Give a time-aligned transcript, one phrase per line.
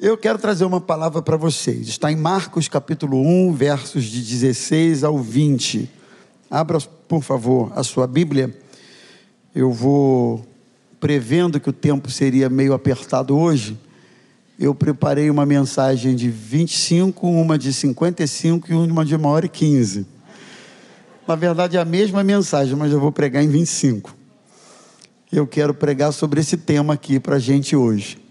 [0.00, 1.88] Eu quero trazer uma palavra para vocês.
[1.88, 5.90] Está em Marcos capítulo 1, versos de 16 ao 20.
[6.48, 6.78] Abra,
[7.08, 8.56] por favor, a sua Bíblia.
[9.52, 10.46] Eu vou
[11.00, 13.76] prevendo que o tempo seria meio apertado hoje.
[14.56, 19.48] Eu preparei uma mensagem de 25, uma de 55 e uma de uma hora e
[19.48, 20.06] 15.
[21.26, 24.14] Na verdade, é a mesma mensagem, mas eu vou pregar em 25.
[25.32, 28.27] Eu quero pregar sobre esse tema aqui para a gente hoje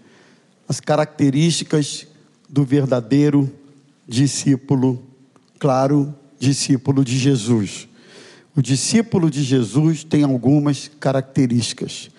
[0.68, 2.06] as características
[2.48, 3.50] do verdadeiro
[4.06, 5.02] discípulo,
[5.58, 7.88] claro, discípulo de Jesus.
[8.54, 12.10] O discípulo de Jesus tem algumas características.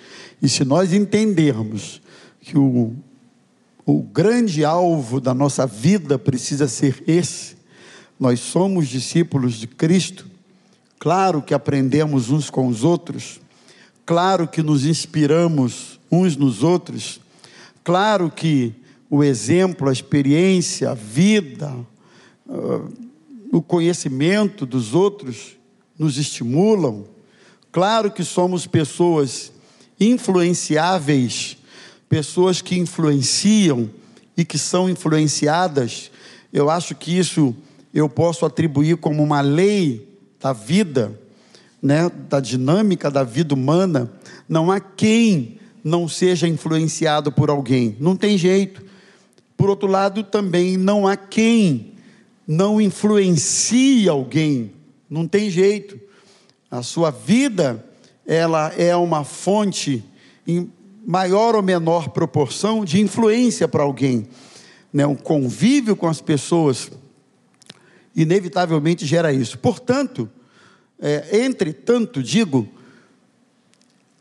[0.42, 2.02] E se nós entendermos
[2.42, 2.96] que o,
[3.86, 7.56] o grande alvo da nossa vida precisa ser esse,
[8.20, 10.28] nós somos discípulos de Cristo,
[10.98, 13.40] claro que aprendemos uns com os outros,
[14.06, 17.22] claro que nos inspiramos uns nos outros,
[17.90, 18.72] Claro que
[19.10, 21.74] o exemplo, a experiência, a vida,
[22.46, 22.88] uh,
[23.52, 25.58] o conhecimento dos outros
[25.98, 27.06] nos estimulam.
[27.72, 29.52] Claro que somos pessoas
[30.00, 31.58] influenciáveis,
[32.08, 33.90] pessoas que influenciam
[34.38, 36.12] e que são influenciadas.
[36.54, 37.56] Eu acho que isso
[37.92, 41.20] eu posso atribuir como uma lei da vida,
[41.82, 44.12] né, da dinâmica da vida humana.
[44.48, 47.96] Não há quem não seja influenciado por alguém.
[48.00, 48.84] Não tem jeito.
[49.56, 51.94] Por outro lado, também não há quem
[52.48, 54.72] não influencie alguém.
[55.10, 56.00] Não tem jeito.
[56.72, 57.86] A sua vida,
[58.26, 60.04] ela é uma fonte
[60.48, 60.72] em
[61.06, 64.28] maior ou menor proporção de influência para alguém.
[64.92, 65.06] Né?
[65.06, 66.92] Um convívio com as pessoas
[68.16, 69.58] inevitavelmente gera isso.
[69.60, 70.30] Portanto,
[71.00, 72.68] é, entretanto, digo,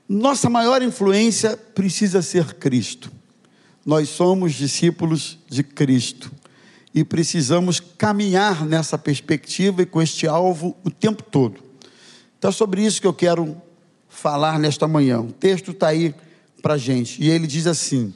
[0.09, 3.13] nossa maior influência precisa ser Cristo.
[3.85, 6.31] Nós somos discípulos de Cristo
[6.95, 11.57] e precisamos caminhar nessa perspectiva e com este alvo o tempo todo.
[12.39, 13.61] Então, é sobre isso que eu quero
[14.09, 15.21] falar nesta manhã.
[15.21, 16.15] O texto está aí
[16.63, 18.13] para a gente e ele diz assim,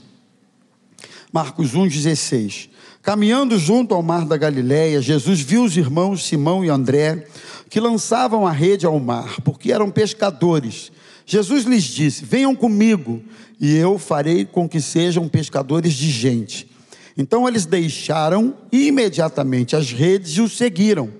[1.32, 2.70] Marcos 1,16:
[3.02, 7.26] Caminhando junto ao mar da Galiléia, Jesus viu os irmãos Simão e André
[7.69, 10.92] que lançavam a rede ao mar, porque eram pescadores.
[11.25, 13.22] Jesus lhes disse: Venham comigo,
[13.60, 16.69] e eu farei com que sejam pescadores de gente.
[17.16, 21.11] Então eles deixaram imediatamente as redes e o seguiram.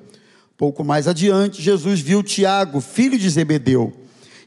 [0.57, 3.93] Pouco mais adiante, Jesus viu Tiago, filho de Zebedeu,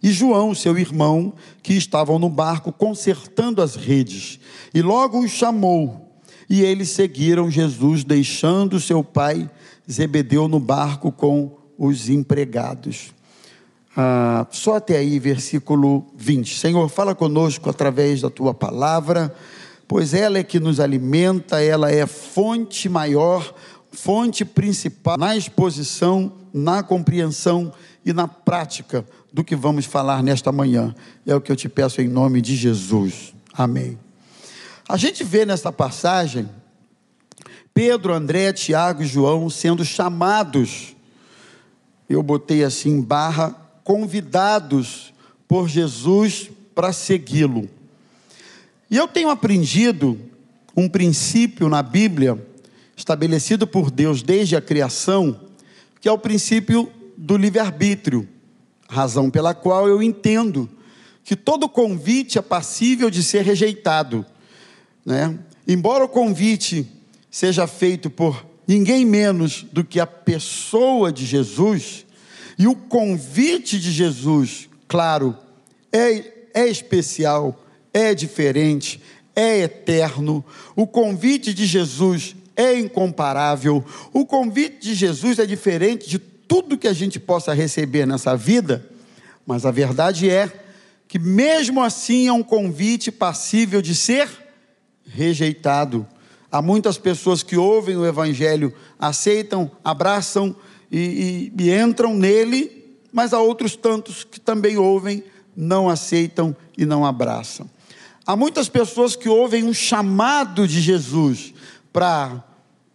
[0.01, 1.33] e João, seu irmão,
[1.63, 4.39] que estavam no barco consertando as redes,
[4.73, 6.21] e logo os chamou.
[6.49, 9.49] E eles seguiram Jesus, deixando seu pai
[9.89, 13.14] Zebedeu no barco com os empregados.
[13.95, 16.59] Ah, só até aí, versículo 20.
[16.59, 19.33] Senhor, fala conosco através da tua palavra,
[19.87, 23.53] pois ela é que nos alimenta, ela é fonte maior,
[23.91, 27.71] fonte principal na exposição, na compreensão
[28.05, 30.93] e na prática do que vamos falar nesta manhã.
[31.25, 33.33] É o que eu te peço em nome de Jesus.
[33.53, 33.97] Amém.
[34.87, 36.49] A gente vê nesta passagem
[37.73, 40.95] Pedro, André, Tiago e João sendo chamados,
[42.07, 45.13] eu botei assim, barra, convidados
[45.47, 47.69] por Jesus para segui-lo.
[48.89, 50.19] E eu tenho aprendido
[50.75, 52.43] um princípio na Bíblia,
[52.97, 55.39] estabelecido por Deus desde a criação,
[56.01, 58.27] que é o princípio do livre-arbítrio,
[58.89, 60.67] razão pela qual eu entendo
[61.23, 64.25] que todo convite é passível de ser rejeitado.
[65.05, 65.37] Né?
[65.67, 66.87] Embora o convite
[67.29, 72.04] seja feito por ninguém menos do que a pessoa de Jesus,
[72.57, 75.37] e o convite de Jesus, claro,
[75.91, 79.01] é, é especial, é diferente,
[79.35, 80.43] é eterno.
[80.75, 83.83] O convite de Jesus é incomparável.
[84.13, 88.85] O convite de Jesus é diferente de tudo que a gente possa receber nessa vida,
[89.45, 90.51] mas a verdade é
[91.07, 94.29] que, mesmo assim, é um convite passível de ser
[95.07, 96.07] rejeitado.
[96.51, 100.55] Há muitas pessoas que ouvem o Evangelho, aceitam, abraçam,
[100.91, 105.23] e, e, e entram nele, mas há outros tantos que também ouvem,
[105.55, 107.69] não aceitam e não abraçam.
[108.25, 111.53] Há muitas pessoas que ouvem um chamado de Jesus
[111.93, 112.43] para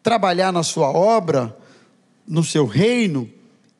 [0.02, 1.56] trabalhar na sua obra,
[2.26, 3.30] no seu reino,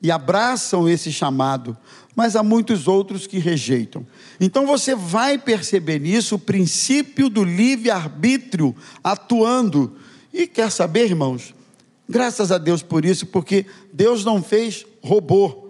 [0.03, 1.77] e abraçam esse chamado,
[2.17, 4.07] mas há muitos outros que rejeitam.
[4.41, 8.75] Então você vai perceber nisso o princípio do livre-arbítrio
[9.05, 9.97] atuando.
[10.33, 11.55] E quer saber, irmãos?
[12.11, 15.69] Graças a Deus por isso, porque Deus não fez robô,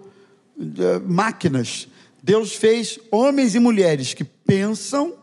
[0.59, 1.87] eh, máquinas.
[2.21, 5.13] Deus fez homens e mulheres que pensam,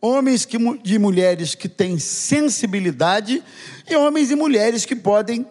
[0.00, 3.42] Homens que, de mulheres que têm sensibilidade
[3.88, 5.44] e homens e mulheres que podem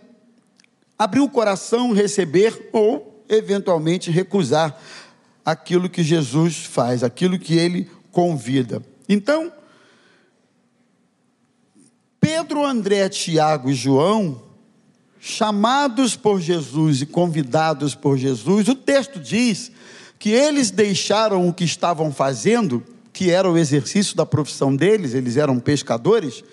[0.97, 4.81] abrir o coração, receber ou, eventualmente, recusar
[5.44, 8.81] aquilo que Jesus faz, aquilo que ele convida.
[9.09, 9.51] Então,
[12.21, 14.46] Pedro, André, Tiago e João,
[15.19, 19.72] chamados por Jesus e convidados por Jesus, o texto diz
[20.19, 22.84] que eles deixaram o que estavam fazendo,
[23.14, 26.44] que era o exercício da profissão deles, eles eram pescadores,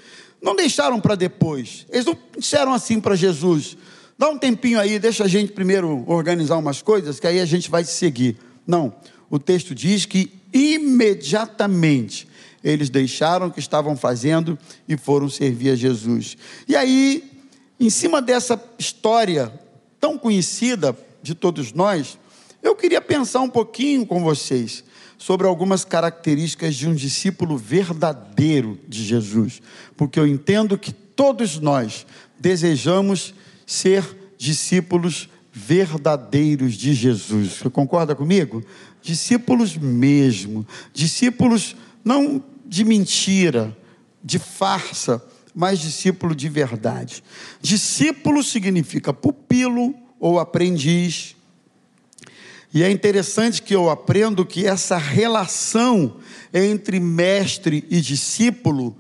[0.42, 1.86] não deixaram para depois.
[1.90, 3.76] Eles não disseram assim para Jesus:
[4.18, 7.70] dá um tempinho aí, deixa a gente primeiro organizar umas coisas, que aí a gente
[7.70, 8.36] vai seguir.
[8.66, 8.94] Não,
[9.30, 12.28] o texto diz que imediatamente
[12.62, 14.58] eles deixaram o que estavam fazendo
[14.88, 16.36] e foram servir a Jesus.
[16.66, 17.33] E aí,
[17.84, 19.52] em cima dessa história
[20.00, 22.18] tão conhecida de todos nós,
[22.62, 24.82] eu queria pensar um pouquinho com vocês
[25.18, 29.60] sobre algumas características de um discípulo verdadeiro de Jesus,
[29.98, 32.06] porque eu entendo que todos nós
[32.38, 33.34] desejamos
[33.66, 34.02] ser
[34.38, 37.58] discípulos verdadeiros de Jesus.
[37.58, 38.64] Você concorda comigo?
[39.02, 43.76] Discípulos mesmo, discípulos não de mentira,
[44.22, 45.22] de farsa,
[45.54, 47.22] mas discípulo de verdade.
[47.60, 51.36] Discípulo significa pupilo ou aprendiz.
[52.72, 56.16] E é interessante que eu aprendo que essa relação
[56.52, 58.96] entre mestre e discípulo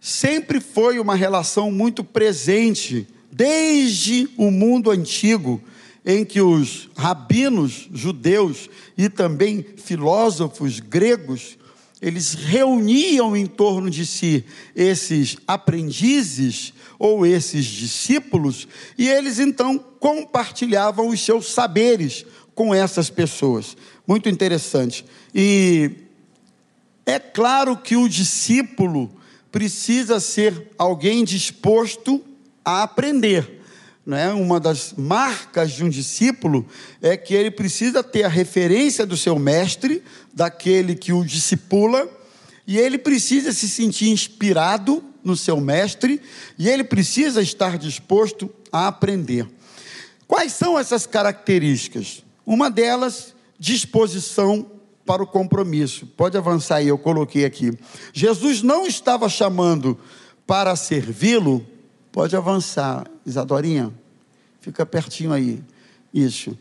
[0.00, 5.60] sempre foi uma relação muito presente, desde o mundo antigo,
[6.04, 11.58] em que os rabinos judeus e também filósofos gregos
[12.00, 14.44] eles reuniam em torno de si
[14.74, 18.66] esses aprendizes ou esses discípulos
[18.96, 22.24] e eles então compartilhavam os seus saberes
[22.54, 23.76] com essas pessoas.
[24.06, 25.04] Muito interessante.
[25.34, 25.90] E
[27.04, 29.10] é claro que o discípulo
[29.52, 32.22] precisa ser alguém disposto
[32.64, 33.59] a aprender
[34.10, 36.66] né, uma das marcas de um discípulo
[37.00, 40.02] é que ele precisa ter a referência do seu mestre,
[40.34, 42.10] daquele que o discipula,
[42.66, 46.20] e ele precisa se sentir inspirado no seu mestre,
[46.58, 49.46] e ele precisa estar disposto a aprender.
[50.26, 52.24] Quais são essas características?
[52.44, 54.66] Uma delas, disposição
[55.06, 56.04] para o compromisso.
[56.16, 57.72] Pode avançar aí, eu coloquei aqui.
[58.12, 59.96] Jesus não estava chamando
[60.48, 61.64] para servi-lo.
[62.10, 63.99] Pode avançar, Isadorinha.
[64.60, 65.62] Fica pertinho aí.
[66.12, 66.56] Isso.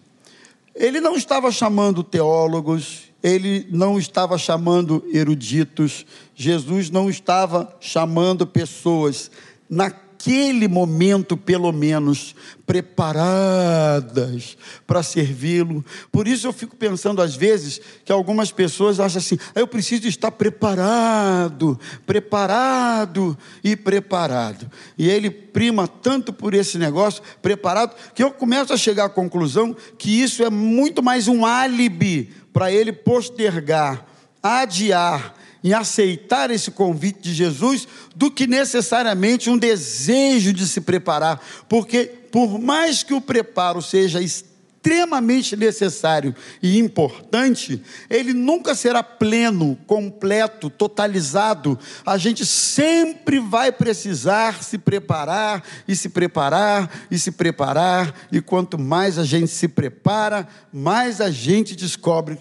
[0.73, 9.29] Ele não estava chamando teólogos, ele não estava chamando eruditos, Jesus não estava chamando pessoas
[9.69, 12.35] na naquele momento, pelo menos,
[12.65, 15.83] preparadas para servi-lo.
[16.11, 20.07] Por isso eu fico pensando às vezes que algumas pessoas acham assim: ah, eu preciso
[20.07, 24.69] estar preparado, preparado e preparado.
[24.97, 29.73] E ele prima tanto por esse negócio, preparado, que eu começo a chegar à conclusão
[29.97, 34.05] que isso é muito mais um álibi para ele postergar,
[34.43, 41.41] adiar em aceitar esse convite de Jesus do que necessariamente um desejo de se preparar,
[41.67, 46.33] porque por mais que o preparo seja extremamente necessário
[46.63, 51.77] e importante, ele nunca será pleno, completo, totalizado.
[52.05, 58.79] A gente sempre vai precisar se preparar e se preparar e se preparar, e quanto
[58.79, 62.37] mais a gente se prepara, mais a gente descobre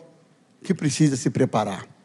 [0.62, 1.97] que precisa se preparar.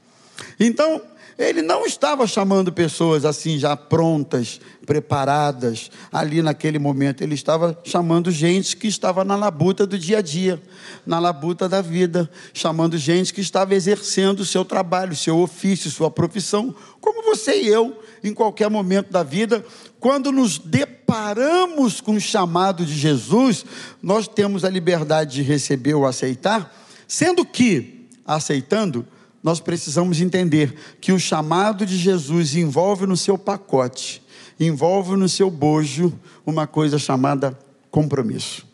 [0.59, 1.01] Então,
[1.37, 7.21] ele não estava chamando pessoas assim já prontas, preparadas ali naquele momento.
[7.21, 10.61] Ele estava chamando gente que estava na labuta do dia a dia,
[11.05, 16.11] na labuta da vida, chamando gente que estava exercendo o seu trabalho, seu ofício, sua
[16.11, 19.65] profissão, como você e eu, em qualquer momento da vida,
[19.99, 23.65] quando nos deparamos com o chamado de Jesus,
[24.01, 26.73] nós temos a liberdade de receber ou aceitar,
[27.07, 29.05] sendo que, aceitando,
[29.43, 34.23] nós precisamos entender que o chamado de Jesus envolve no seu pacote,
[34.57, 37.59] envolve no seu bojo uma coisa chamada
[37.91, 38.65] compromisso.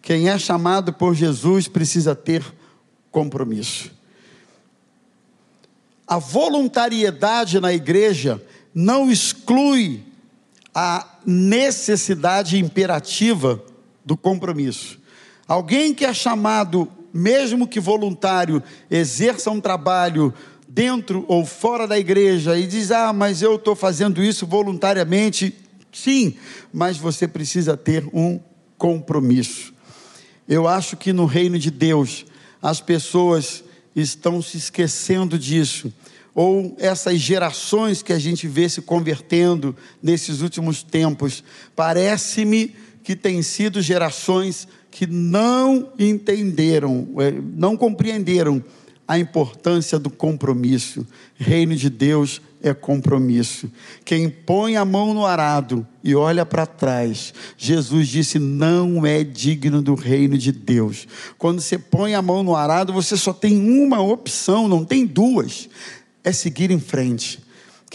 [0.00, 2.44] Quem é chamado por Jesus precisa ter
[3.10, 3.90] compromisso.
[6.06, 8.40] A voluntariedade na igreja
[8.72, 10.04] não exclui
[10.72, 13.60] a necessidade imperativa
[14.04, 15.00] do compromisso.
[15.48, 20.32] Alguém que é chamado mesmo que voluntário, exerça um trabalho
[20.68, 25.54] dentro ou fora da igreja e diz: Ah, mas eu estou fazendo isso voluntariamente.
[25.90, 26.34] Sim,
[26.72, 28.38] mas você precisa ter um
[28.76, 29.72] compromisso.
[30.46, 32.26] Eu acho que no reino de Deus
[32.60, 35.92] as pessoas estão se esquecendo disso.
[36.34, 41.42] ou essas gerações que a gente vê se convertendo nesses últimos tempos,
[41.74, 48.64] parece-me que têm sido gerações que não entenderam, é, não compreenderam
[49.06, 51.06] a importância do compromisso.
[51.34, 53.70] Reino de Deus é compromisso.
[54.06, 59.82] Quem põe a mão no arado e olha para trás, Jesus disse: não é digno
[59.82, 61.06] do reino de Deus.
[61.36, 65.68] Quando você põe a mão no arado, você só tem uma opção, não tem duas:
[66.24, 67.45] é seguir em frente.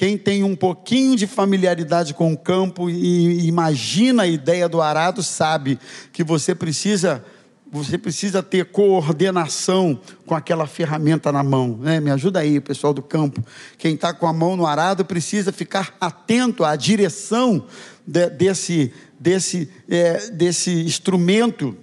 [0.01, 5.22] Quem tem um pouquinho de familiaridade com o campo e imagina a ideia do arado,
[5.22, 5.77] sabe
[6.12, 7.24] que você precisa
[7.72, 11.77] você precisa ter coordenação com aquela ferramenta na mão.
[11.77, 12.00] Né?
[12.00, 13.46] Me ajuda aí, pessoal do campo.
[13.77, 17.67] Quem está com a mão no arado precisa ficar atento à direção
[18.05, 21.77] de, desse, desse, é, desse instrumento.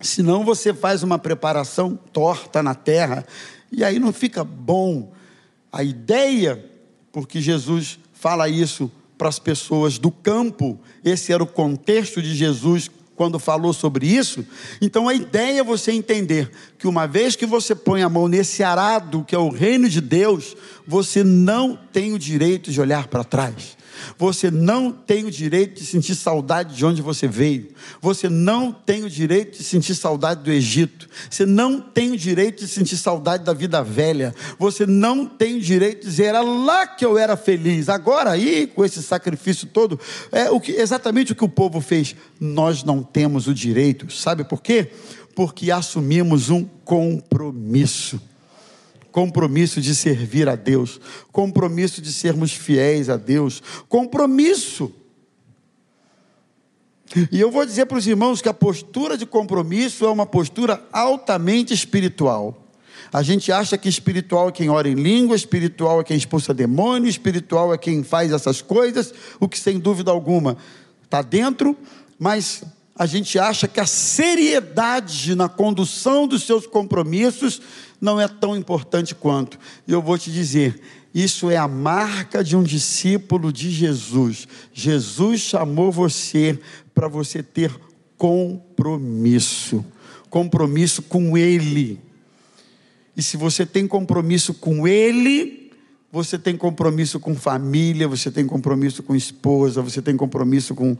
[0.00, 3.26] Senão você faz uma preparação torta na terra
[3.72, 5.12] e aí não fica bom.
[5.72, 6.70] A ideia,
[7.12, 12.90] porque Jesus fala isso para as pessoas do campo, esse era o contexto de Jesus
[13.14, 14.44] quando falou sobre isso.
[14.80, 18.64] Então a ideia é você entender que uma vez que você põe a mão nesse
[18.64, 23.22] arado, que é o reino de Deus, você não tem o direito de olhar para
[23.22, 23.76] trás.
[24.18, 27.68] Você não tem o direito de sentir saudade de onde você veio.
[28.00, 31.08] Você não tem o direito de sentir saudade do Egito.
[31.30, 34.34] Você não tem o direito de sentir saudade da vida velha.
[34.58, 37.88] Você não tem o direito de dizer, era lá que eu era feliz.
[37.88, 39.98] Agora aí, com esse sacrifício todo,
[40.30, 42.14] é o que, exatamente o que o povo fez.
[42.40, 44.12] Nós não temos o direito.
[44.12, 44.90] Sabe por quê?
[45.34, 48.20] Porque assumimos um compromisso
[49.12, 50.98] compromisso de servir a Deus,
[51.30, 54.92] compromisso de sermos fiéis a Deus, compromisso.
[57.30, 60.82] E eu vou dizer para os irmãos que a postura de compromisso é uma postura
[60.90, 62.58] altamente espiritual.
[63.12, 67.10] A gente acha que espiritual é quem ora em língua, espiritual é quem expulsa demônio,
[67.10, 70.56] espiritual é quem faz essas coisas, o que sem dúvida alguma
[71.04, 71.76] está dentro,
[72.18, 77.60] mas a gente acha que a seriedade na condução dos seus compromissos
[78.00, 79.58] não é tão importante quanto.
[79.86, 80.80] E eu vou te dizer,
[81.14, 84.46] isso é a marca de um discípulo de Jesus.
[84.72, 86.58] Jesus chamou você
[86.94, 87.74] para você ter
[88.16, 89.84] compromisso.
[90.28, 91.98] Compromisso com Ele.
[93.16, 95.70] E se você tem compromisso com Ele,
[96.10, 100.96] você tem compromisso com família, você tem compromisso com esposa, você tem compromisso com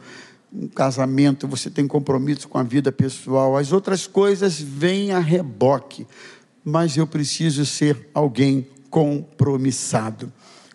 [0.54, 3.56] um casamento, você tem compromisso com a vida pessoal.
[3.56, 6.06] As outras coisas vêm a reboque
[6.64, 10.32] mas eu preciso ser alguém compromissado,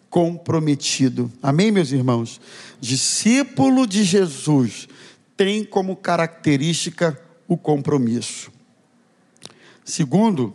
[0.09, 1.31] comprometido.
[1.41, 2.41] Amém, meus irmãos?
[2.79, 4.87] Discípulo de Jesus
[5.35, 8.51] tem como característica o compromisso.
[9.85, 10.53] Segundo,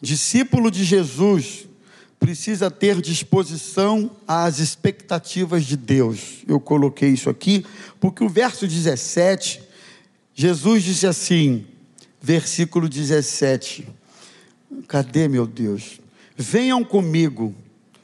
[0.00, 1.68] discípulo de Jesus
[2.18, 6.44] precisa ter disposição às expectativas de Deus.
[6.48, 7.64] Eu coloquei isso aqui
[8.00, 9.62] porque o verso 17,
[10.34, 11.66] Jesus disse assim:
[12.20, 13.86] versículo 17.
[14.88, 16.00] Cadê, meu Deus?
[16.36, 17.54] Venham comigo,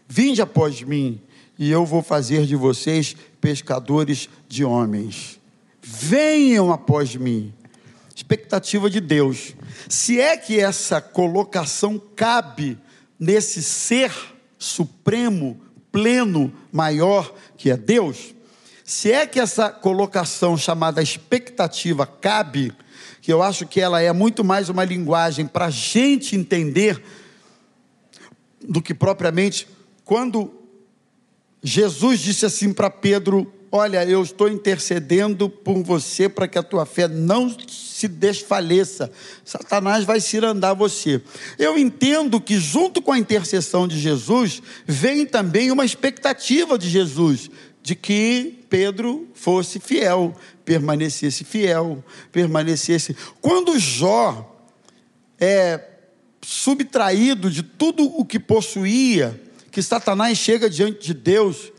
[0.07, 1.21] vinde após mim,
[1.59, 5.41] e eu vou fazer de vocês pescadores de homens.
[5.83, 7.53] Venham após mim.
[8.15, 9.55] Expectativa de Deus.
[9.89, 12.79] Se é que essa colocação cabe
[13.21, 14.11] nesse ser
[14.59, 15.61] supremo,
[15.93, 18.35] pleno, maior que é Deus,
[18.83, 22.73] se é que essa colocação chamada expectativa cabe,
[23.21, 27.01] que eu acho que ela é muito mais uma linguagem para a gente entender
[28.67, 29.69] do que propriamente
[30.05, 30.53] quando
[31.63, 36.85] Jesus disse assim para Pedro: Olha, eu estou intercedendo por você para que a tua
[36.85, 39.13] fé não se desfaleça.
[39.45, 41.23] Satanás vai cirandar você.
[41.57, 47.49] Eu entendo que, junto com a intercessão de Jesus, vem também uma expectativa de Jesus
[47.81, 53.17] de que Pedro fosse fiel, permanecesse fiel, permanecesse.
[53.41, 54.67] Quando Jó
[55.39, 55.81] é
[56.43, 61.73] subtraído de tudo o que possuía, que Satanás chega diante de Deus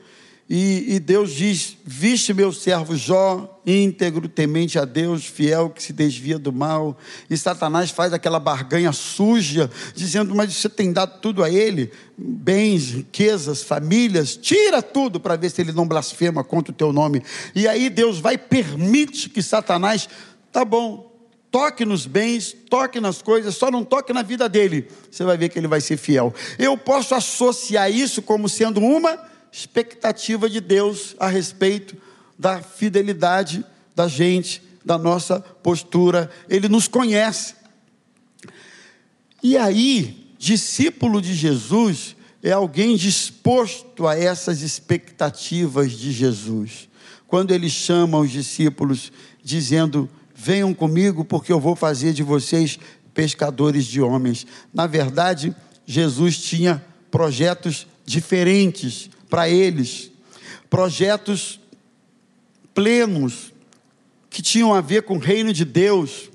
[0.54, 5.94] e, e, Deus diz: Viste meu servo Jó, íntegro, temente a Deus, fiel, que se
[5.94, 6.98] desvia do mal.
[7.30, 12.92] E Satanás faz aquela barganha suja, dizendo: Mas você tem dado tudo a ele, bens,
[12.92, 17.24] riquezas, famílias, tira tudo para ver se ele não blasfema contra o teu nome.
[17.56, 20.10] E aí Deus vai permite que Satanás,
[20.52, 21.16] tá bom,
[21.50, 24.90] toque nos bens, toque nas coisas, só não toque na vida dele.
[25.10, 26.34] Você vai ver que ele vai ser fiel.
[26.60, 31.96] Eu posso associar isso como sendo uma expectativa de Deus a respeito
[32.38, 33.66] da fidelidade
[33.96, 36.30] da gente, da nossa postura.
[36.50, 37.56] Ele nos conhece.
[39.44, 46.90] E aí, discípulo de Jesus é alguém disposto a essas expectativas de Jesus.
[47.28, 49.12] Quando ele chama os discípulos,
[49.44, 52.80] dizendo: Venham comigo, porque eu vou fazer de vocês
[53.14, 54.48] pescadores de homens.
[54.74, 55.56] Na verdade,
[55.86, 60.12] Jesus tinha projetos diferentes para eles,
[60.70, 61.62] projetos
[62.74, 63.54] plenos,
[64.30, 66.30] que tinham a ver com o reino de Deus,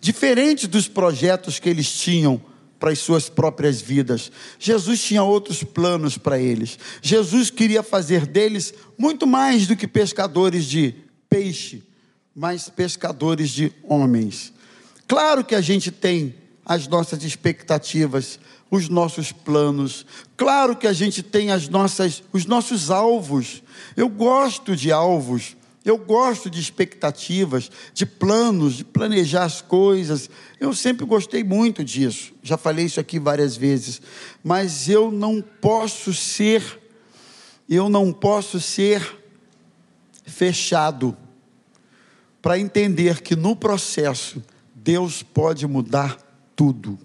[0.00, 2.42] diferentes dos projetos que eles tinham
[2.80, 4.32] para as suas próprias vidas.
[4.58, 6.76] Jesus tinha outros planos para eles.
[7.00, 10.96] Jesus queria fazer deles muito mais do que pescadores de
[11.30, 11.84] peixe,
[12.34, 14.52] mas pescadores de homens.
[15.06, 16.34] Claro que a gente tem
[16.64, 18.40] as nossas expectativas,
[18.72, 20.06] os nossos planos.
[20.34, 23.62] Claro que a gente tem as nossas, os nossos alvos.
[23.94, 25.54] Eu gosto de alvos.
[25.84, 30.30] Eu gosto de expectativas, de planos, de planejar as coisas.
[30.58, 32.32] Eu sempre gostei muito disso.
[32.42, 34.00] Já falei isso aqui várias vezes.
[34.42, 36.80] Mas eu não posso ser,
[37.68, 39.18] eu não posso ser
[40.24, 41.14] fechado
[42.40, 44.42] para entender que no processo
[44.74, 46.16] Deus pode mudar
[46.56, 46.98] tudo.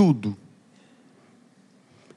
[0.00, 0.34] Tudo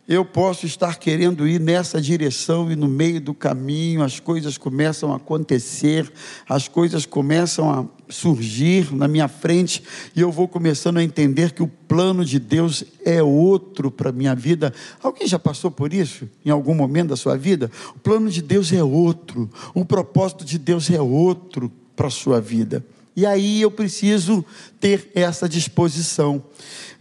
[0.07, 5.11] eu posso estar querendo ir nessa direção e no meio do caminho as coisas começam
[5.11, 6.09] a acontecer,
[6.47, 9.83] as coisas começam a surgir na minha frente
[10.15, 14.13] e eu vou começando a entender que o plano de Deus é outro para a
[14.13, 14.73] minha vida.
[15.01, 17.69] Alguém já passou por isso em algum momento da sua vida?
[17.93, 22.39] O plano de Deus é outro, o propósito de Deus é outro para a sua
[22.39, 22.81] vida.
[23.15, 24.43] E aí eu preciso
[24.79, 26.43] ter essa disposição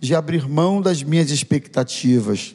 [0.02, 2.54] de abrir mão das minhas expectativas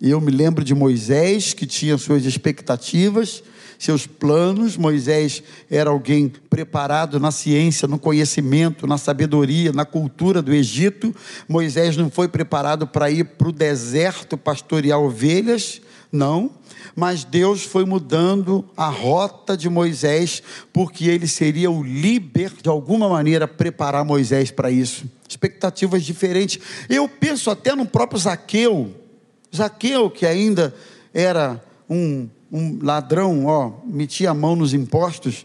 [0.00, 3.42] eu me lembro de Moisés, que tinha suas expectativas,
[3.78, 4.76] seus planos.
[4.76, 11.14] Moisés era alguém preparado na ciência, no conhecimento, na sabedoria, na cultura do Egito.
[11.48, 15.80] Moisés não foi preparado para ir para o deserto pastorear ovelhas,
[16.16, 16.50] não.
[16.94, 20.42] Mas Deus foi mudando a rota de Moisés,
[20.72, 25.04] porque ele seria o líder, de alguma maneira, preparar Moisés para isso.
[25.28, 26.58] Expectativas diferentes.
[26.88, 28.94] Eu penso até no próprio Zaqueu
[29.56, 30.74] Zaqueu, que ainda
[31.12, 35.44] era um, um ladrão, ó, metia a mão nos impostos.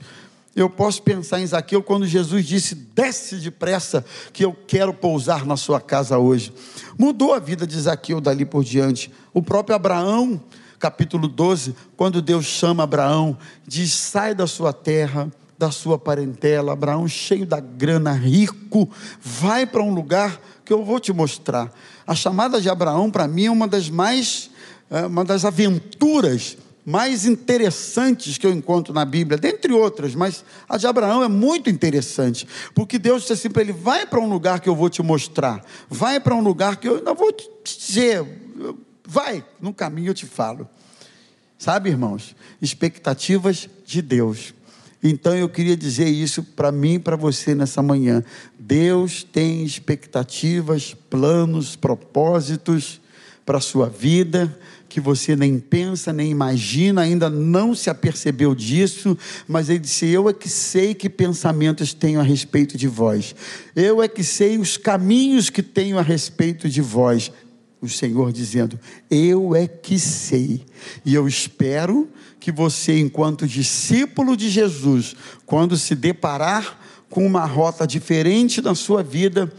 [0.54, 4.04] Eu posso pensar em Zaqueu quando Jesus disse: desce depressa,
[4.34, 6.52] que eu quero pousar na sua casa hoje.
[6.98, 9.12] Mudou a vida de Zaqueu dali por diante.
[9.34, 10.42] O próprio Abraão,
[10.82, 16.74] capítulo 12, quando Deus chama Abraão, diz: sai da sua terra, da sua parentela.
[16.74, 18.89] Abraão, cheio da grana, rico,
[19.22, 21.72] vai para um lugar que eu vou te mostrar.
[22.06, 24.50] A chamada de Abraão, para mim, é uma das mais,
[24.89, 30.78] é, uma das aventuras mais interessantes que eu encontro na Bíblia, dentre outras, mas a
[30.78, 34.60] de Abraão é muito interessante, porque Deus disse assim para ele: vai para um lugar
[34.60, 38.26] que eu vou te mostrar, vai para um lugar que eu ainda vou te dizer,
[39.12, 40.69] vai, no caminho eu te falo.
[41.60, 44.54] Sabe, irmãos, expectativas de Deus.
[45.04, 48.24] Então eu queria dizer isso para mim e para você nessa manhã.
[48.58, 53.02] Deus tem expectativas, planos, propósitos
[53.45, 59.17] para a sua vida, que você nem pensa, nem imagina, ainda não se apercebeu disso,
[59.47, 63.36] mas ele disse: Eu é que sei que pensamentos tenho a respeito de vós,
[63.76, 67.32] eu é que sei os caminhos que tenho a respeito de vós.
[67.82, 70.63] O Senhor dizendo: Eu é que sei,
[71.04, 72.08] e eu espero
[72.39, 75.15] que você, enquanto discípulo de Jesus,
[75.46, 79.52] quando se deparar com uma rota diferente na sua vida,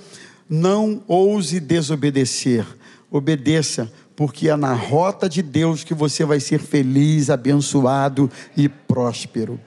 [0.48, 2.66] não ouse desobedecer.
[3.10, 9.60] Obedeça, porque é na rota de Deus que você vai ser feliz, abençoado e próspero.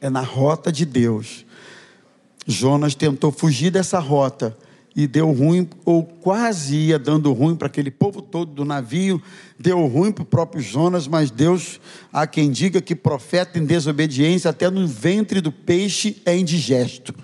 [0.00, 1.44] É na rota de Deus.
[2.46, 4.56] Jonas tentou fugir dessa rota,
[4.96, 9.20] e deu ruim, ou quase ia dando ruim para aquele povo todo do navio,
[9.58, 11.78] deu ruim para o próprio Jonas, mas Deus,
[12.10, 17.14] há quem diga que profeta em desobediência, até no ventre do peixe é indigesto.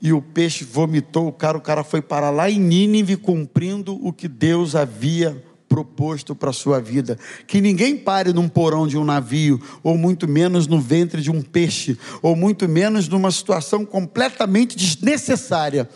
[0.00, 4.10] E o peixe vomitou o cara, o cara foi para lá em Nínive, cumprindo o
[4.10, 7.18] que Deus havia proposto para a sua vida.
[7.46, 11.42] Que ninguém pare num porão de um navio, ou muito menos no ventre de um
[11.42, 15.88] peixe, ou muito menos numa situação completamente desnecessária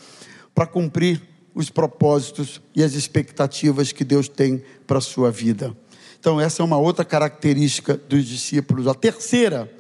[0.57, 1.21] para cumprir
[1.55, 5.77] os propósitos e as expectativas que Deus tem para a sua vida.
[6.19, 8.87] Então, essa é uma outra característica dos discípulos.
[8.87, 9.71] A terceira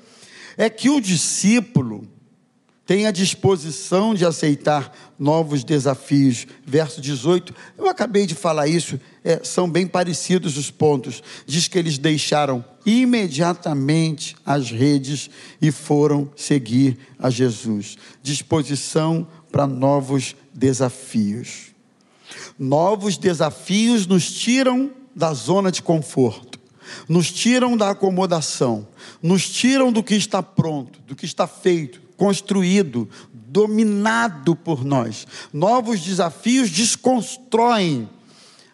[0.54, 2.06] é que o discípulo
[2.84, 6.46] tem a disposição de aceitar novos desafios.
[6.64, 11.22] Verso 18, eu acabei de falar isso, é, são bem parecidos os pontos.
[11.46, 15.28] Diz que eles deixaram imediatamente as redes
[15.60, 17.96] e foram seguir a Jesus.
[18.22, 21.66] Disposição para novos desafios.
[22.58, 26.58] Novos desafios nos tiram da zona de conforto,
[27.08, 28.86] nos tiram da acomodação,
[29.22, 35.26] nos tiram do que está pronto, do que está feito, construído, dominado por nós.
[35.52, 38.08] Novos desafios desconstroem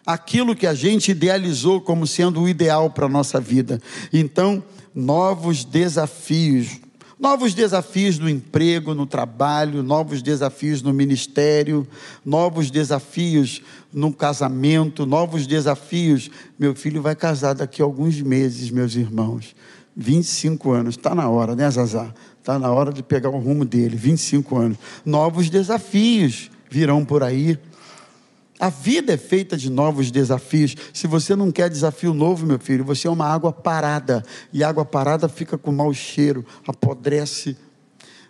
[0.05, 3.81] aquilo que a gente idealizou como sendo o ideal para a nossa vida.
[4.11, 6.79] Então, novos desafios.
[7.23, 11.87] Novos desafios no emprego, no trabalho, novos desafios no ministério,
[12.25, 13.61] novos desafios
[13.93, 16.29] no casamento, novos desafios.
[16.59, 19.55] Meu filho vai casar daqui a alguns meses, meus irmãos.
[19.95, 22.13] 25 anos, está na hora, né, Zazá?
[22.41, 24.77] Está na hora de pegar o rumo dele, 25 anos.
[25.05, 27.57] Novos desafios virão por aí.
[28.63, 30.73] A vida é feita de novos desafios.
[30.93, 34.23] Se você não quer desafio novo, meu filho, você é uma água parada.
[34.53, 37.57] E água parada fica com mau cheiro, apodrece.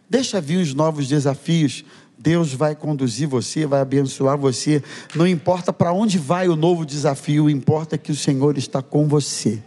[0.10, 1.86] Deixa vir os novos desafios.
[2.18, 4.82] Deus vai conduzir você, vai abençoar você.
[5.14, 9.62] Não importa para onde vai o novo desafio, importa que o Senhor está com você.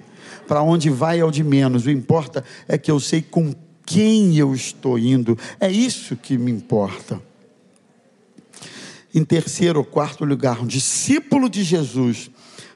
[0.49, 4.37] Para onde vai é o de menos, o importa é que eu sei com quem
[4.37, 5.39] eu estou indo.
[5.61, 7.23] É isso que me importa.
[9.17, 12.31] Em terceiro ou quarto lugar, um discípulo de Jesus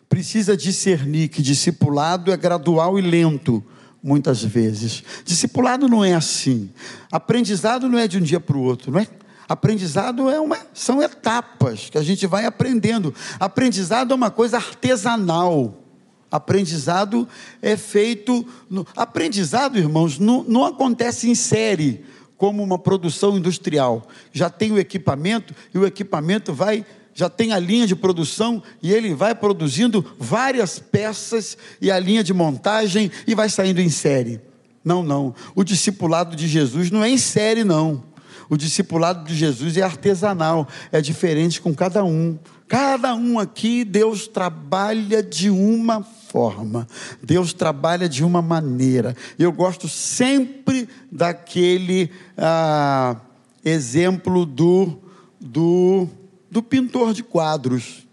[0.09, 3.62] precisa discernir que discipulado é gradual e lento,
[4.03, 5.05] muitas vezes.
[5.22, 6.70] Discipulado não é assim.
[7.12, 9.07] Aprendizado não é de um dia para o outro, não é?
[9.46, 13.14] Aprendizado é uma, são etapas que a gente vai aprendendo.
[13.38, 15.85] Aprendizado é uma coisa artesanal.
[16.31, 17.29] Aprendizado
[17.61, 18.46] é feito.
[18.70, 22.03] No, aprendizado, irmãos, não, não acontece em série
[22.40, 24.09] como uma produção industrial.
[24.33, 28.90] Já tem o equipamento e o equipamento vai, já tem a linha de produção e
[28.90, 34.40] ele vai produzindo várias peças e a linha de montagem e vai saindo em série.
[34.83, 35.35] Não, não.
[35.55, 38.03] O discipulado de Jesus não é em série, não.
[38.48, 42.38] O discipulado de Jesus é artesanal, é diferente com cada um.
[42.70, 46.87] Cada um aqui, Deus trabalha de uma forma,
[47.20, 49.16] Deus trabalha de uma maneira.
[49.37, 53.16] Eu gosto sempre daquele ah,
[53.64, 54.96] exemplo do,
[55.40, 56.06] do,
[56.48, 58.06] do pintor de quadros.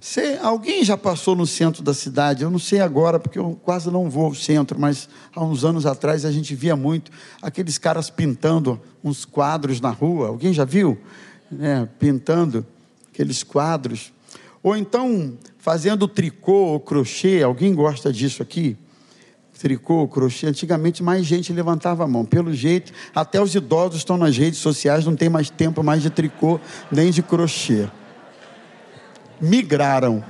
[0.00, 2.42] Você, alguém já passou no centro da cidade?
[2.42, 5.86] Eu não sei agora, porque eu quase não vou ao centro, mas há uns anos
[5.86, 10.26] atrás a gente via muito aqueles caras pintando uns quadros na rua.
[10.26, 10.98] Alguém já viu?
[11.60, 12.66] É, pintando
[13.12, 14.12] aqueles quadros.
[14.62, 17.42] Ou então fazendo tricô ou crochê.
[17.42, 18.76] Alguém gosta disso aqui?
[19.58, 20.46] Tricô, crochê.
[20.46, 22.24] Antigamente mais gente levantava a mão.
[22.24, 26.10] Pelo jeito, até os idosos estão nas redes sociais, não tem mais tempo mais de
[26.10, 26.58] tricô
[26.90, 27.88] nem de crochê.
[29.40, 30.24] Migraram.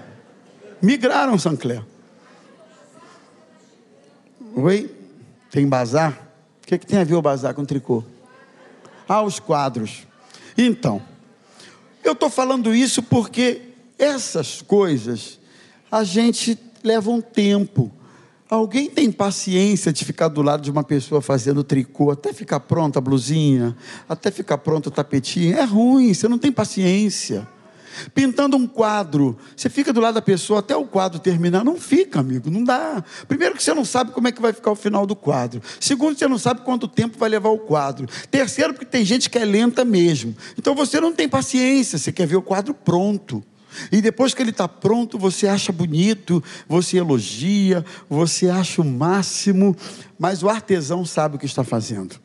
[0.83, 1.83] Migraram, Sancler.
[4.55, 4.95] Oi?
[5.51, 6.13] Tem bazar?
[6.63, 8.05] O que, é que tem a ver o bazar com tricô?
[9.09, 10.07] Ah, os quadros.
[10.57, 11.01] Então,
[12.05, 13.63] eu estou falando isso porque
[13.99, 15.39] essas coisas
[15.91, 17.91] a gente leva um tempo.
[18.49, 22.99] Alguém tem paciência de ficar do lado de uma pessoa fazendo tricô, até ficar pronta
[22.99, 23.75] a blusinha,
[24.09, 25.57] até ficar pronto o tapetinho?
[25.57, 27.49] É ruim, você não tem paciência.
[28.15, 31.65] Pintando um quadro, você fica do lado da pessoa até o quadro terminar.
[31.65, 33.03] Não fica, amigo, não dá.
[33.27, 35.63] Primeiro, que você não sabe como é que vai ficar o final do quadro.
[35.81, 38.07] Segundo, você não sabe quanto tempo vai levar o quadro.
[38.31, 40.37] Terceiro, porque tem gente que é lenta mesmo.
[40.59, 43.43] Então você não tem paciência, você quer ver o quadro pronto.
[43.91, 49.77] E depois que ele está pronto, você acha bonito, você elogia, você acha o máximo,
[50.19, 52.21] mas o artesão sabe o que está fazendo.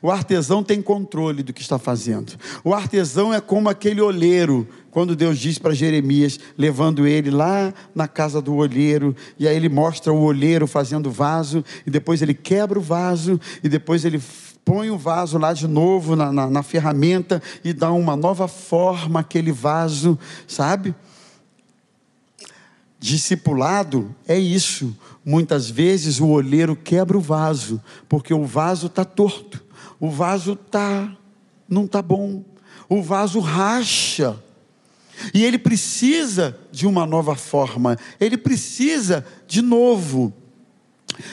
[0.00, 2.32] O artesão tem controle do que está fazendo.
[2.64, 8.08] O artesão é como aquele olheiro, quando Deus diz para Jeremias, levando ele lá na
[8.08, 12.78] casa do olheiro, e aí ele mostra o olheiro fazendo vaso, e depois ele quebra
[12.78, 14.20] o vaso, e depois ele
[14.64, 19.20] põe o vaso lá de novo na, na, na ferramenta e dá uma nova forma
[19.20, 20.94] àquele vaso, sabe?
[22.98, 24.96] Discipulado é isso.
[25.24, 29.69] Muitas vezes o olheiro quebra o vaso, porque o vaso está torto
[30.00, 31.16] o vaso tá
[31.68, 32.42] não tá bom.
[32.88, 34.36] O vaso racha.
[35.32, 37.96] E ele precisa de uma nova forma.
[38.18, 40.32] Ele precisa de novo.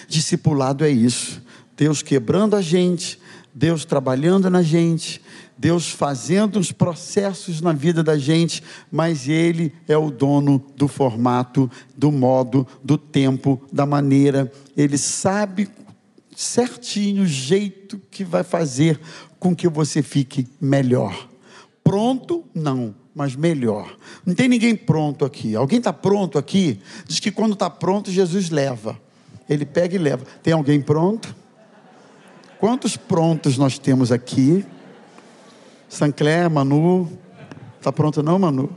[0.08, 1.42] Discipulado é isso.
[1.76, 3.20] Deus quebrando a gente,
[3.54, 5.22] Deus trabalhando na gente,
[5.58, 11.70] Deus fazendo os processos na vida da gente, mas Ele é o dono do formato,
[11.96, 14.52] do modo, do tempo, da maneira.
[14.76, 15.70] Ele sabe
[16.40, 19.00] certinho o jeito que vai fazer
[19.40, 21.28] com que você fique melhor.
[21.84, 22.46] Pronto?
[22.54, 23.98] Não, mas melhor.
[24.24, 25.56] Não tem ninguém pronto aqui.
[25.56, 26.80] Alguém está pronto aqui?
[27.08, 29.00] Diz que quando está pronto, Jesus leva.
[29.50, 30.26] Ele pega e leva.
[30.44, 31.36] Tem alguém pronto?
[32.60, 34.64] Quantos prontos nós temos aqui?
[35.90, 37.10] Sancler, Manu,
[37.80, 38.70] Está pronta não, Manu?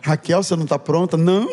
[0.00, 1.16] Raquel, você não está pronta?
[1.16, 1.48] Não.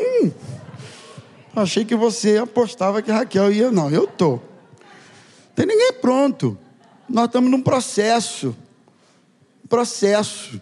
[1.56, 3.70] Achei que você apostava que Raquel ia.
[3.70, 4.40] Não, eu tô.
[5.56, 6.58] Tem ninguém pronto.
[7.08, 8.56] Nós estamos num processo.
[9.70, 10.62] Processo.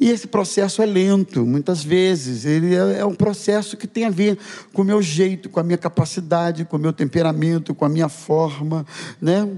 [0.00, 2.44] E esse processo é lento, muitas vezes.
[2.44, 4.36] Ele é, é um processo que tem a ver
[4.72, 8.08] com o meu jeito, com a minha capacidade, com o meu temperamento, com a minha
[8.08, 8.84] forma,
[9.20, 9.48] né?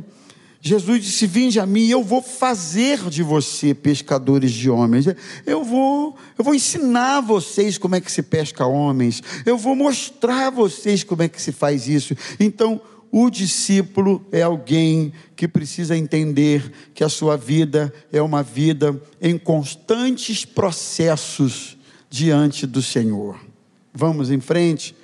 [0.61, 5.07] Jesus disse: Vinde a mim, eu vou fazer de você pescadores de homens.
[5.47, 9.23] Eu vou, eu vou ensinar vocês como é que se pesca homens.
[9.45, 12.17] Eu vou mostrar a vocês como é que se faz isso.
[12.41, 12.81] Então,
[13.19, 19.39] o discípulo é alguém que precisa entender que a sua vida é uma vida em
[19.39, 21.79] constantes processos
[22.11, 23.41] diante do Senhor.
[23.95, 24.95] Vamos em frente.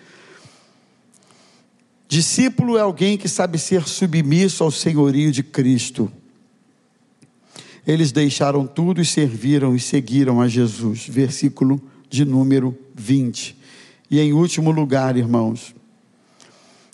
[2.06, 6.12] Discípulo é alguém que sabe ser submisso ao senhorio de Cristo.
[7.86, 11.08] Eles deixaram tudo e serviram e seguiram a Jesus.
[11.08, 13.56] Versículo de número 20.
[14.10, 15.74] E em último lugar, irmãos,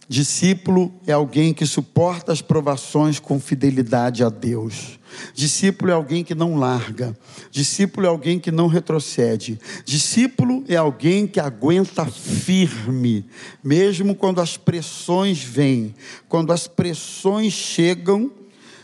[0.09, 4.99] Discípulo é alguém que suporta as provações com fidelidade a Deus.
[5.35, 7.15] Discípulo é alguém que não larga.
[7.51, 9.61] Discípulo é alguém que não retrocede.
[9.85, 13.27] Discípulo é alguém que aguenta firme,
[13.63, 15.95] mesmo quando as pressões vêm,
[16.27, 18.31] quando as pressões chegam.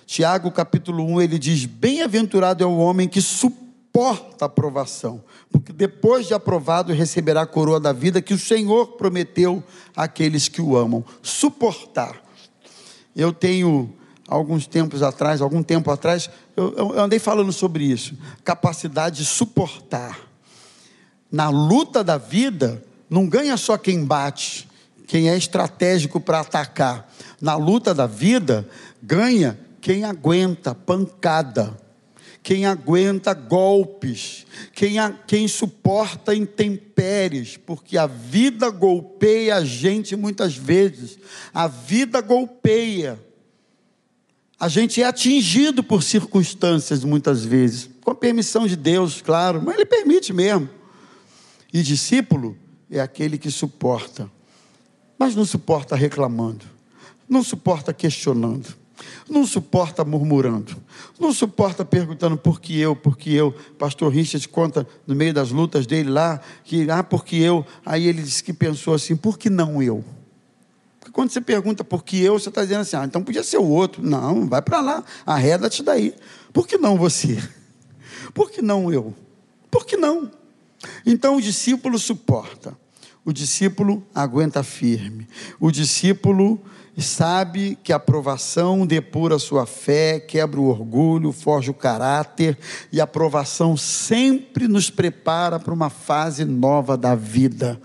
[0.05, 3.63] Tiago capítulo 1, ele diz: Bem-aventurado é o homem que suporta
[4.41, 9.63] a provação, porque depois de aprovado receberá a coroa da vida que o Senhor prometeu
[9.95, 11.05] àqueles que o amam.
[11.23, 12.21] Suportar.
[13.15, 13.95] Eu tenho
[14.27, 20.19] alguns tempos atrás, algum tempo atrás, eu, eu andei falando sobre isso, capacidade de suportar.
[21.31, 24.69] Na luta da vida, não ganha só quem bate,
[25.07, 27.09] quem é estratégico para atacar.
[27.41, 28.69] Na luta da vida,
[29.01, 31.84] ganha quem aguenta pancada
[32.45, 40.55] quem aguenta golpes, quem, a, quem suporta intempéries, porque a vida golpeia a gente muitas
[40.55, 41.19] vezes,
[41.55, 43.19] a vida golpeia.
[44.61, 49.77] A gente é atingido por circunstâncias muitas vezes, com a permissão de Deus, claro, mas
[49.77, 50.69] Ele permite mesmo.
[51.73, 52.59] E discípulo
[52.91, 54.31] é aquele que suporta,
[55.19, 56.67] mas não suporta reclamando,
[57.27, 58.84] não suporta questionando
[59.29, 60.77] não suporta murmurando,
[61.19, 63.53] não suporta perguntando por que eu, por que eu.
[63.79, 67.65] Pastor Richard conta no meio das lutas dele lá, que, ah, por que eu?
[67.85, 70.05] Aí ele disse que pensou assim, por que não eu?
[71.01, 73.59] Porque quando você pergunta por que eu, você está dizendo assim, ah, então podia ser
[73.59, 74.03] o outro.
[74.03, 76.15] Não, vai para lá, arreda-te daí.
[76.53, 77.43] Por que não você?
[78.33, 79.15] Por que não eu?
[79.71, 80.31] Por que não?
[81.07, 82.77] Então o discípulo suporta,
[83.25, 85.29] o discípulo aguenta firme,
[85.61, 86.61] o discípulo
[86.97, 92.57] e sabe que a aprovação depura a sua fé, quebra o orgulho, forja o caráter,
[92.93, 97.81] e a aprovação sempre nos prepara para uma fase nova da vida.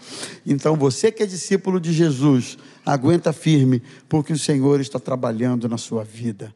[0.46, 5.78] Então, você que é discípulo de Jesus, aguenta firme, porque o Senhor está trabalhando na
[5.78, 6.54] sua vida.